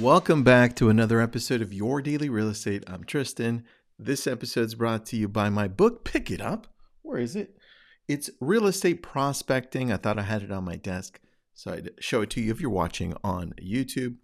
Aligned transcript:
Welcome 0.00 0.44
back 0.44 0.76
to 0.76 0.88
another 0.88 1.20
episode 1.20 1.60
of 1.60 1.74
Your 1.74 2.00
Daily 2.00 2.30
Real 2.30 2.48
Estate. 2.48 2.84
I'm 2.86 3.04
Tristan. 3.04 3.64
This 3.98 4.26
episode's 4.26 4.74
brought 4.74 5.04
to 5.06 5.16
you 5.18 5.28
by 5.28 5.50
my 5.50 5.68
book, 5.68 6.06
Pick 6.06 6.30
It 6.30 6.40
Up. 6.40 6.68
Where 7.02 7.18
is 7.18 7.36
it? 7.36 7.58
It's 8.08 8.30
Real 8.40 8.66
Estate 8.66 9.02
Prospecting. 9.02 9.92
I 9.92 9.98
thought 9.98 10.18
I 10.18 10.22
had 10.22 10.42
it 10.42 10.50
on 10.50 10.64
my 10.64 10.76
desk, 10.76 11.20
so 11.52 11.72
I'd 11.72 11.90
show 12.00 12.22
it 12.22 12.30
to 12.30 12.40
you 12.40 12.50
if 12.50 12.62
you're 12.62 12.70
watching 12.70 13.12
on 13.22 13.52
YouTube. 13.62 14.16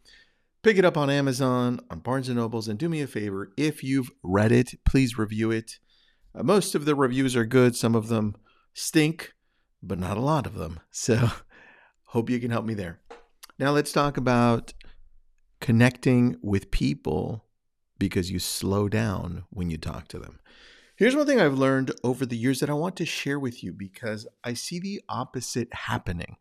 Pick 0.63 0.79
it 0.79 0.87
up 0.87 0.97
on 0.97 1.11
Amazon, 1.11 1.81
on 1.91 1.99
Barnes 1.99 2.31
& 2.31 2.31
Nobles, 2.31 2.69
and 2.69 2.79
do 2.79 2.89
me 2.89 3.03
a 3.03 3.07
favor, 3.07 3.53
if 3.59 3.85
you've 3.85 4.11
read 4.23 4.53
it, 4.53 4.83
please 4.87 5.19
review 5.19 5.51
it. 5.51 5.79
Uh, 6.35 6.43
most 6.43 6.75
of 6.75 6.87
the 6.87 6.95
reviews 6.95 7.37
are 7.37 7.45
good. 7.45 7.77
Some 7.77 7.95
of 7.95 8.09
them 8.09 8.35
stink, 8.73 9.35
but 9.83 9.99
not 9.99 10.17
a 10.17 10.23
lot 10.23 10.47
of 10.47 10.55
them. 10.55 10.81
So 10.91 11.33
hope 12.05 12.31
you 12.31 12.41
can 12.41 12.51
help 12.51 12.65
me 12.65 12.73
there. 12.73 13.01
Now 13.59 13.73
let's 13.73 13.93
talk 13.93 14.19
about 14.19 14.75
connecting 15.61 16.37
with 16.43 16.71
people 16.71 17.45
because 17.99 18.31
you 18.31 18.39
slow 18.39 18.89
down 18.89 19.45
when 19.51 19.71
you 19.71 19.79
talk 19.79 20.09
to 20.09 20.19
them. 20.19 20.39
Here's 20.97 21.17
one 21.17 21.27
thing 21.27 21.41
I've 21.41 21.59
learned 21.59 21.93
over 22.03 22.25
the 22.25 22.37
years 22.37 22.61
that 22.61 22.71
I 22.71 22.75
want 22.75 22.97
to 22.97 23.05
share 23.05 23.39
with 23.39 23.63
you 23.63 23.73
because 23.73 24.27
I 24.43 24.55
see 24.55 24.81
the 24.81 25.03
opposite 25.09 25.73
happening. 25.73 26.37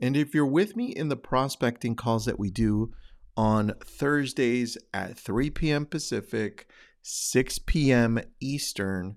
And 0.00 0.16
if 0.16 0.34
you're 0.34 0.46
with 0.46 0.74
me 0.74 0.86
in 0.86 1.08
the 1.08 1.16
prospecting 1.16 1.94
calls 1.94 2.24
that 2.24 2.38
we 2.38 2.50
do 2.50 2.92
on 3.36 3.72
Thursdays 3.84 4.76
at 4.92 5.16
3 5.16 5.50
p.m. 5.50 5.86
Pacific, 5.86 6.68
6 7.02 7.58
p.m. 7.60 8.20
Eastern, 8.40 9.16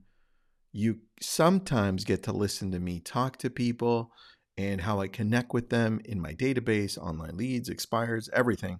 you 0.72 1.00
sometimes 1.20 2.04
get 2.04 2.22
to 2.24 2.32
listen 2.32 2.72
to 2.72 2.80
me 2.80 3.00
talk 3.00 3.38
to 3.38 3.50
people 3.50 4.12
and 4.58 4.82
how 4.82 5.00
I 5.00 5.08
connect 5.08 5.54
with 5.54 5.70
them 5.70 6.00
in 6.06 6.22
my 6.22 6.34
database, 6.34 6.98
online 6.98 7.36
leads, 7.36 7.70
expires, 7.70 8.30
everything. 8.34 8.80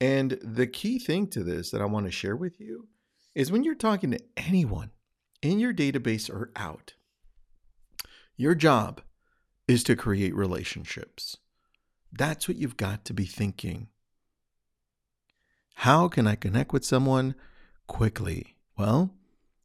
And 0.00 0.38
the 0.42 0.66
key 0.66 0.98
thing 0.98 1.26
to 1.28 1.44
this 1.44 1.70
that 1.70 1.82
I 1.82 1.84
want 1.84 2.06
to 2.06 2.12
share 2.12 2.36
with 2.36 2.58
you 2.58 2.88
is 3.34 3.52
when 3.52 3.64
you're 3.64 3.74
talking 3.74 4.10
to 4.12 4.20
anyone 4.36 4.90
in 5.42 5.60
your 5.60 5.74
database 5.74 6.30
or 6.30 6.50
out, 6.56 6.94
your 8.36 8.54
job 8.54 9.02
is 9.68 9.84
to 9.84 9.96
create 9.96 10.34
relationships. 10.34 11.36
That's 12.12 12.48
what 12.48 12.56
you've 12.56 12.76
got 12.76 13.04
to 13.04 13.14
be 13.14 13.26
thinking. 13.26 13.88
How 15.74 16.08
can 16.08 16.26
I 16.26 16.34
connect 16.34 16.72
with 16.72 16.84
someone 16.84 17.34
quickly? 17.86 18.56
Well, 18.76 19.14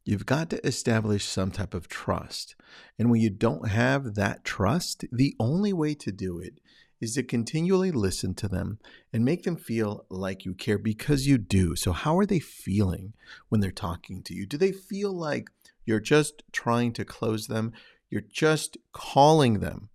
you've 0.04 0.26
got 0.26 0.50
to 0.50 0.66
establish 0.66 1.24
some 1.24 1.50
type 1.50 1.74
of 1.74 1.88
trust. 1.88 2.54
And 2.98 3.10
when 3.10 3.20
you 3.20 3.30
don't 3.30 3.68
have 3.68 4.14
that 4.14 4.44
trust, 4.44 5.04
the 5.10 5.34
only 5.40 5.72
way 5.72 5.94
to 5.94 6.12
do 6.12 6.38
it 6.38 6.60
is 7.00 7.14
to 7.14 7.22
continually 7.22 7.90
listen 7.90 8.34
to 8.34 8.48
them 8.48 8.78
and 9.12 9.24
make 9.24 9.42
them 9.42 9.56
feel 9.56 10.06
like 10.08 10.44
you 10.44 10.54
care 10.54 10.78
because 10.78 11.26
you 11.26 11.38
do. 11.38 11.76
So, 11.76 11.92
how 11.92 12.18
are 12.18 12.26
they 12.26 12.38
feeling 12.38 13.12
when 13.48 13.60
they're 13.60 13.70
talking 13.70 14.22
to 14.24 14.34
you? 14.34 14.46
Do 14.46 14.56
they 14.56 14.72
feel 14.72 15.12
like 15.12 15.48
you're 15.84 16.00
just 16.00 16.42
trying 16.52 16.92
to 16.94 17.04
close 17.04 17.46
them? 17.46 17.72
You're 18.10 18.22
just 18.22 18.76
calling 18.92 19.60
them 19.60 19.90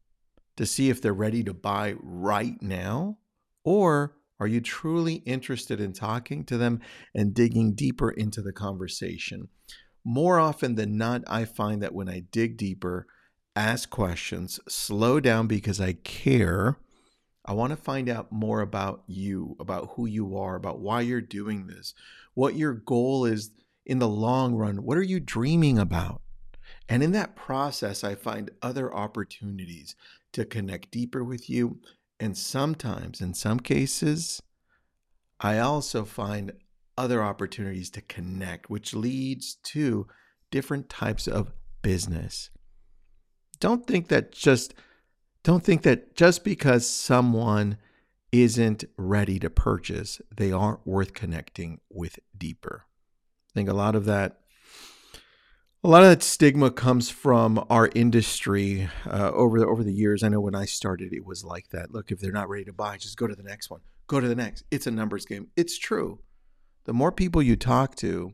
to 0.57 0.65
see 0.65 0.89
if 0.89 1.01
they're 1.01 1.13
ready 1.13 1.43
to 1.43 1.53
buy 1.53 1.95
right 2.01 2.61
now? 2.61 3.17
Or 3.63 4.15
are 4.39 4.47
you 4.47 4.59
truly 4.59 5.15
interested 5.25 5.79
in 5.79 5.93
talking 5.93 6.43
to 6.45 6.57
them 6.57 6.81
and 7.13 7.33
digging 7.33 7.73
deeper 7.73 8.09
into 8.09 8.41
the 8.41 8.51
conversation? 8.51 9.49
More 10.03 10.39
often 10.39 10.75
than 10.75 10.97
not, 10.97 11.23
I 11.27 11.45
find 11.45 11.81
that 11.83 11.93
when 11.93 12.09
I 12.09 12.23
dig 12.31 12.57
deeper, 12.57 13.05
ask 13.55 13.89
questions, 13.89 14.59
slow 14.67 15.19
down 15.19 15.47
because 15.47 15.79
I 15.79 15.93
care, 15.93 16.77
I 17.45 17.53
want 17.53 17.71
to 17.71 17.77
find 17.77 18.07
out 18.07 18.31
more 18.31 18.61
about 18.61 19.03
you, 19.07 19.55
about 19.59 19.91
who 19.95 20.05
you 20.05 20.37
are, 20.37 20.55
about 20.55 20.79
why 20.79 21.01
you're 21.01 21.21
doing 21.21 21.67
this, 21.67 21.93
what 22.33 22.55
your 22.55 22.73
goal 22.73 23.25
is 23.25 23.51
in 23.85 23.99
the 23.99 24.07
long 24.07 24.55
run. 24.55 24.83
What 24.83 24.97
are 24.97 25.03
you 25.03 25.19
dreaming 25.19 25.79
about? 25.79 26.21
And 26.87 27.01
in 27.01 27.11
that 27.13 27.35
process, 27.35 28.03
I 28.03 28.15
find 28.15 28.51
other 28.61 28.93
opportunities 28.93 29.95
to 30.33 30.45
connect 30.45 30.91
deeper 30.91 31.23
with 31.23 31.49
you. 31.49 31.79
And 32.19 32.37
sometimes, 32.37 33.21
in 33.21 33.33
some 33.33 33.59
cases, 33.59 34.41
I 35.39 35.57
also 35.57 36.05
find 36.05 36.53
other 36.97 37.23
opportunities 37.23 37.89
to 37.91 38.01
connect, 38.01 38.69
which 38.69 38.93
leads 38.93 39.55
to 39.55 40.07
different 40.51 40.89
types 40.89 41.27
of 41.27 41.51
business. 41.81 42.51
Don't 43.59 43.87
think 43.87 44.09
that 44.09 44.31
just 44.31 44.73
don't 45.43 45.63
think 45.63 45.81
that 45.83 46.15
just 46.15 46.43
because 46.43 46.87
someone 46.87 47.77
isn't 48.31 48.83
ready 48.97 49.39
to 49.39 49.49
purchase, 49.49 50.21
they 50.35 50.51
aren't 50.51 50.85
worth 50.85 51.13
connecting 51.13 51.79
with 51.89 52.19
deeper. 52.37 52.85
I 53.49 53.53
think 53.53 53.69
a 53.69 53.73
lot 53.73 53.95
of 53.95 54.05
that 54.05 54.37
a 55.83 55.87
lot 55.87 56.03
of 56.03 56.09
that 56.09 56.21
stigma 56.21 56.69
comes 56.69 57.09
from 57.09 57.65
our 57.67 57.89
industry 57.95 58.87
uh, 59.07 59.31
over 59.31 59.59
the, 59.59 59.65
over 59.65 59.83
the 59.83 59.91
years. 59.91 60.21
I 60.21 60.29
know 60.29 60.39
when 60.39 60.53
I 60.53 60.65
started, 60.65 61.11
it 61.11 61.25
was 61.25 61.43
like 61.43 61.69
that. 61.69 61.91
Look, 61.91 62.11
if 62.11 62.19
they're 62.19 62.31
not 62.31 62.49
ready 62.49 62.65
to 62.65 62.73
buy, 62.73 62.97
just 62.97 63.17
go 63.17 63.25
to 63.25 63.33
the 63.33 63.41
next 63.41 63.71
one. 63.71 63.81
Go 64.05 64.19
to 64.19 64.27
the 64.27 64.35
next. 64.35 64.63
It's 64.69 64.85
a 64.85 64.91
numbers 64.91 65.25
game. 65.25 65.47
It's 65.55 65.79
true. 65.79 66.19
The 66.83 66.93
more 66.93 67.11
people 67.11 67.41
you 67.41 67.55
talk 67.55 67.95
to, 67.95 68.33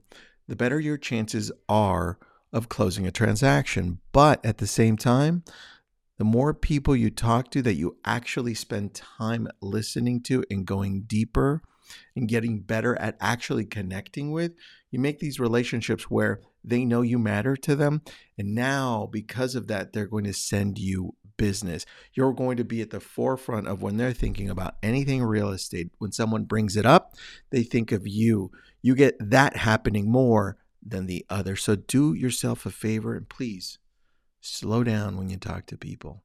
the 0.50 0.58
better 0.58 0.78
your 0.78 0.98
chances 0.98 1.50
are 1.70 2.20
of 2.52 2.68
closing 2.68 3.08
a 3.08 3.12
transaction. 3.12 4.00
But 4.12 4.46
at 4.46 4.58
the 4.58 4.68
same 4.68 4.98
time, 4.98 5.44
the 6.18 6.24
more 6.24 6.54
people 6.54 6.96
you 6.96 7.10
talk 7.10 7.52
to 7.52 7.62
that 7.62 7.76
you 7.76 7.98
actually 8.04 8.54
spend 8.54 8.94
time 8.94 9.48
listening 9.62 10.22
to 10.24 10.44
and 10.50 10.66
going 10.66 11.04
deeper 11.04 11.62
and 12.16 12.28
getting 12.28 12.60
better 12.60 13.00
at 13.00 13.18
actually 13.22 13.66
connecting 13.66 14.32
with, 14.32 14.54
you 14.92 15.00
make 15.00 15.20
these 15.20 15.40
relationships 15.40 16.10
where 16.10 16.42
they 16.64 16.84
know 16.84 17.02
you 17.02 17.20
matter 17.20 17.56
to 17.56 17.76
them. 17.76 18.02
And 18.38 18.54
now, 18.56 19.08
because 19.12 19.56
of 19.56 19.68
that, 19.68 19.94
they're 19.94 20.08
going 20.08 20.26
to 20.26 20.34
send 20.34 20.80
you 20.80 21.16
business. 21.38 21.86
You're 22.14 22.34
going 22.34 22.58
to 22.58 22.64
be 22.64 22.82
at 22.82 22.90
the 22.90 23.00
forefront 23.00 23.68
of 23.68 23.82
when 23.82 23.98
they're 23.98 24.12
thinking 24.12 24.50
about 24.50 24.76
anything 24.82 25.24
real 25.24 25.50
estate. 25.50 25.92
When 26.00 26.12
someone 26.12 26.44
brings 26.44 26.76
it 26.76 26.86
up, 26.86 27.16
they 27.52 27.64
think 27.64 27.92
of 27.92 28.08
you. 28.08 28.52
You 28.82 28.96
get 28.96 29.16
that 29.20 29.58
happening 29.58 30.12
more 30.12 30.58
than 30.86 31.06
the 31.06 31.26
other. 31.30 31.56
So 31.56 31.76
do 31.76 32.14
yourself 32.14 32.66
a 32.66 32.72
favor 32.72 33.16
and 33.16 33.30
please 33.30 33.78
Slow 34.42 34.84
down 34.84 35.18
when 35.18 35.30
you 35.30 35.38
talk 35.38 35.66
to 35.68 35.78
people. 35.78 36.24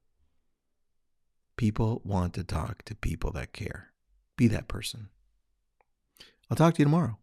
People 1.57 2.01
want 2.05 2.35
to 2.35 2.45
talk 2.45 2.85
to 2.85 2.95
people 2.95 3.31
that 3.33 3.53
care. 3.53 3.93
Be 4.37 4.49
that 4.49 4.69
person. 4.69 5.09
I'll 6.51 6.57
talk 6.57 6.75
to 6.75 6.79
you 6.81 6.85
tomorrow. 6.87 7.19